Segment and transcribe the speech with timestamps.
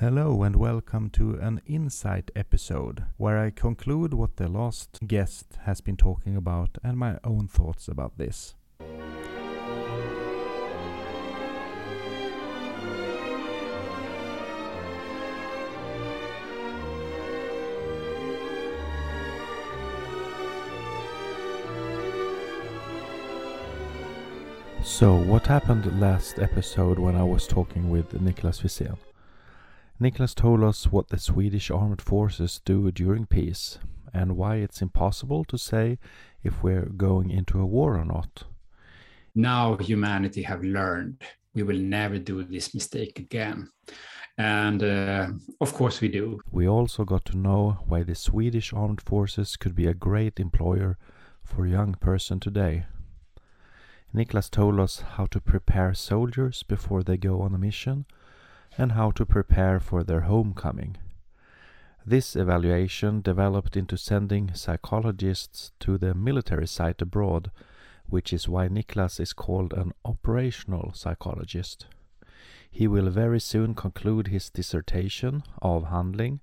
[0.00, 5.82] Hello and welcome to an insight episode where I conclude what the last guest has
[5.82, 8.54] been talking about and my own thoughts about this.
[24.82, 28.96] So, what happened last episode when I was talking with Niklas Wisén?
[30.00, 33.78] Niklas told us what the Swedish armed forces do during peace
[34.14, 35.98] and why it's impossible to say
[36.42, 38.44] if we're going into a war or not.
[39.34, 41.22] Now humanity have learned
[41.54, 43.68] we will never do this mistake again.
[44.38, 45.28] And uh,
[45.60, 46.40] of course we do.
[46.50, 50.96] We also got to know why the Swedish armed forces could be a great employer
[51.44, 52.86] for a young person today.
[54.14, 58.06] Niklas told us how to prepare soldiers before they go on a mission
[58.78, 60.96] and how to prepare for their homecoming.
[62.06, 67.50] This evaluation developed into sending psychologists to the military site abroad,
[68.08, 71.86] which is why Niklas is called an operational psychologist.
[72.70, 76.40] He will very soon conclude his dissertation of handling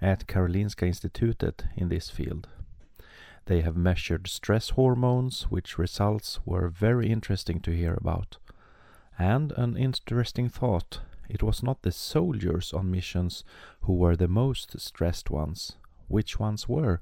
[0.00, 2.48] at Karolinska Institutet in this field.
[3.46, 8.36] They have measured stress hormones, which results were very interesting to hear about.
[9.18, 13.44] And an interesting thought it was not the soldiers on missions
[13.82, 15.76] who were the most stressed ones.
[16.08, 17.00] Which ones were?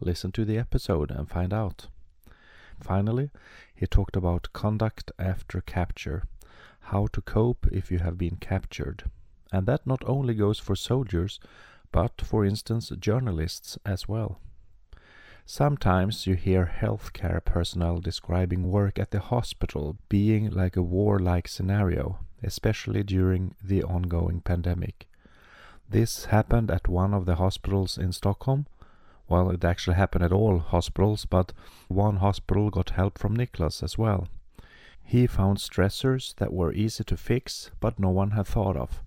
[0.00, 1.88] Listen to the episode and find out.
[2.80, 3.30] Finally,
[3.74, 6.22] he talked about conduct after capture,
[6.80, 9.10] how to cope if you have been captured.
[9.52, 11.40] And that not only goes for soldiers,
[11.90, 14.40] but for instance, journalists as well.
[15.46, 22.20] Sometimes you hear healthcare personnel describing work at the hospital being like a war-like scenario,
[22.42, 25.06] especially during the ongoing pandemic.
[25.88, 28.66] This happened at one of the hospitals in Stockholm.
[29.28, 31.52] Well, it actually happened at all hospitals, but
[31.88, 34.28] one hospital got help from Niklas as well.
[35.02, 39.02] He found stressors that were easy to fix, but no one had thought of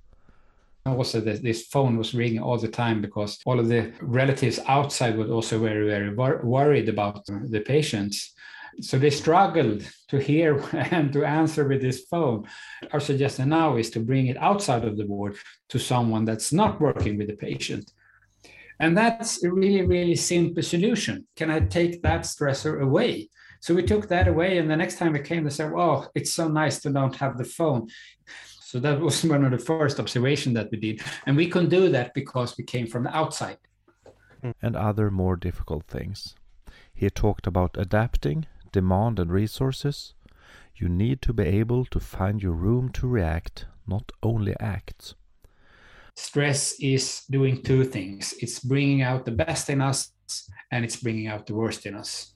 [0.85, 5.27] also this, phone was ringing all the time because all of the relatives outside were
[5.27, 8.33] also very very wor- worried about the patients
[8.79, 12.47] so they struggled to hear and to answer with this phone
[12.91, 15.35] our suggestion now is to bring it outside of the ward
[15.69, 17.91] to someone that's not working with the patient
[18.79, 23.83] and that's a really really simple solution can i take that stressor away so we
[23.83, 26.79] took that away and the next time we came they said oh it's so nice
[26.79, 27.87] to not have the phone
[28.71, 31.01] so that was one of the first observation that we did.
[31.25, 33.57] And we couldn't do that because we came from the outside.
[34.61, 36.35] And other more difficult things.
[36.93, 40.13] He talked about adapting, demand and resources.
[40.75, 45.15] You need to be able to find your room to react, not only act.
[46.15, 48.33] Stress is doing two things.
[48.39, 50.11] It's bringing out the best in us
[50.71, 52.33] and it's bringing out the worst in us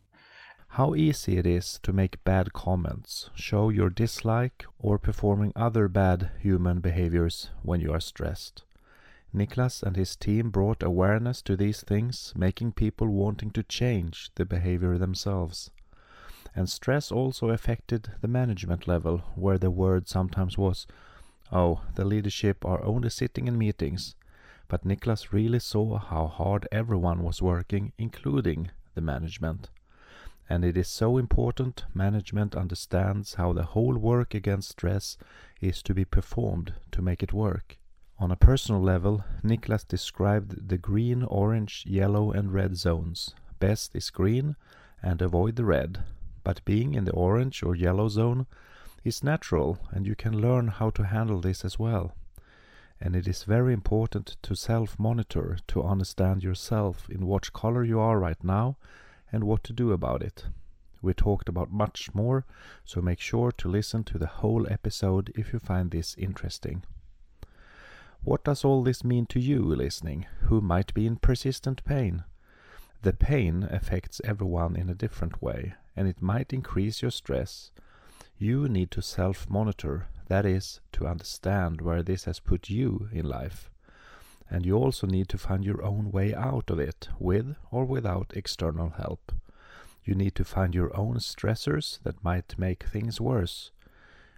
[0.75, 6.29] how easy it is to make bad comments, show your dislike, or performing other bad
[6.41, 8.65] human behaviors when you are stressed.
[9.33, 14.43] Niklas and his team brought awareness to these things, making people wanting to change the
[14.43, 15.71] behavior themselves.
[16.55, 20.87] And stress also affected the management level, where the word sometimes was,
[21.51, 24.15] oh, the leadership are only sitting in meetings.
[24.67, 29.69] But Niklas really saw how hard everyone was working, including the management
[30.49, 35.17] and it is so important management understands how the whole work against stress
[35.59, 37.77] is to be performed to make it work.
[38.19, 43.33] On a personal level, Niklas described the green, orange, yellow, and red zones.
[43.59, 44.55] Best is green
[45.01, 46.03] and avoid the red,
[46.45, 48.45] but being in the orange or yellow zone
[49.03, 52.13] is natural and you can learn how to handle this as well.
[53.01, 57.99] And it is very important to self monitor to understand yourself in what color you
[57.99, 58.77] are right now
[59.31, 60.45] and what to do about it.
[61.01, 62.45] We talked about much more,
[62.83, 66.83] so make sure to listen to the whole episode if you find this interesting.
[68.23, 72.23] What does all this mean to you listening, who might be in persistent pain?
[73.01, 77.71] The pain affects everyone in a different way, and it might increase your stress.
[78.37, 83.25] You need to self monitor, that is, to understand where this has put you in
[83.27, 83.69] life
[84.49, 88.33] and you also need to find your own way out of it with or without
[88.35, 89.31] external help.
[90.03, 93.71] You need to find your own stressors that might make things worse.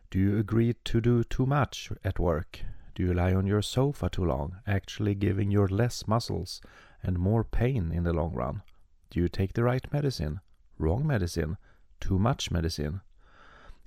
[0.10, 2.62] Do you agree to do too much at work?
[2.96, 6.62] Do you lie on your sofa too long, actually giving your less muscles
[7.04, 8.62] and more pain in the long run?
[9.10, 10.40] Do you take the right medicine?
[10.78, 11.58] Wrong medicine?
[12.00, 13.02] Too much medicine?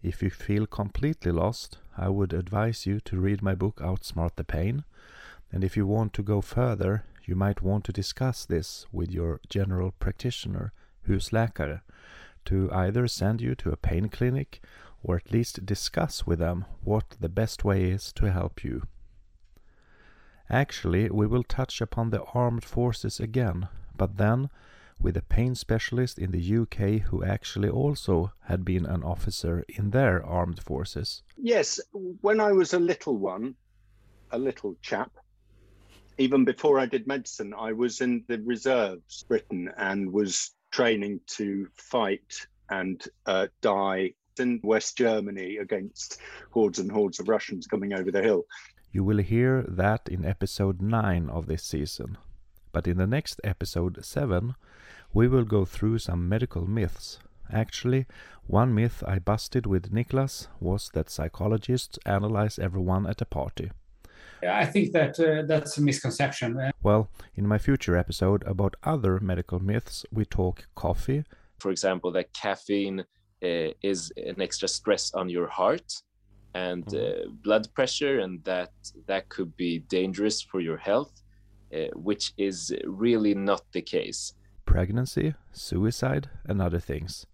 [0.03, 4.45] If you feel completely lost, I would advise you to read my book Outsmart the
[4.45, 4.85] Pain
[5.53, 9.41] And if you want to go further, you might want to discuss this with your
[9.49, 10.73] general practitioner,
[11.09, 11.83] husläkare,
[12.47, 14.61] to either send you to a pain clinic
[15.03, 18.83] or at least discuss with them what the best way is to help you.
[20.49, 24.51] Actually, we will touch upon the armed forces again, but then
[25.01, 29.91] with a pain specialist in the UK who actually also had been an officer in
[29.91, 31.23] their armed forces.
[31.37, 31.81] Yes,
[32.21, 33.55] when I was a little one,
[34.31, 35.11] a little chap,
[36.19, 41.67] even before I did medicine, I was in the reserves, Britain, and was training to
[41.75, 46.19] fight and uh, die in West Germany against
[46.51, 48.45] hordes and hordes of Russians coming over the hill.
[48.93, 52.19] You will hear that in episode 9 of this season.
[52.73, 54.55] But in the next episode 7,
[55.13, 57.19] we will go through some medical myths.
[57.53, 58.07] Actually,
[58.47, 63.71] one myth I busted with Niklas was that psychologists analyze everyone at a party.
[64.43, 66.73] I think that uh, that's a misconception.
[66.83, 71.25] Well, in my future episode about other medical myths, we talk coffee.
[71.59, 73.05] For example, that caffeine uh,
[73.83, 75.93] is an extra stress on your heart
[76.55, 77.29] and mm-hmm.
[77.29, 78.73] uh, blood pressure, and that
[79.07, 81.23] that could be dangerous for your health,
[81.75, 84.35] uh, which is really not the case.
[84.81, 87.27] Pregnancy, suicide, and other things.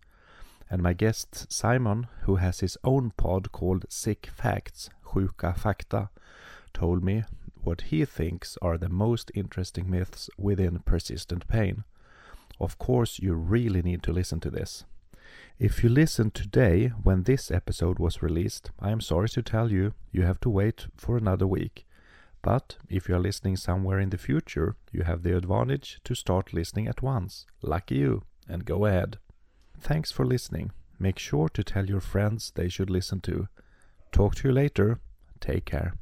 [0.69, 6.09] And my guest Simon, who has his own pod called Sick Facts, Sjuka Fakta,
[6.75, 7.23] told me
[7.63, 11.85] what he thinks are the most interesting myths within persistent pain.
[12.59, 14.83] Of course, you really need to listen to this.
[15.61, 19.95] If you listen today when this episode was released, I am sorry to tell you,
[20.11, 21.86] you have to wait for another week.
[22.43, 26.53] But if you are listening somewhere in the future, you have the advantage to start
[26.53, 27.47] listening at once.
[27.63, 29.19] Lucky you, and go ahead.
[29.81, 30.71] Thanks for listening.
[30.99, 33.49] Make sure to tell your friends they should listen to.
[34.13, 35.01] Talk to you later.
[35.41, 35.95] Take care.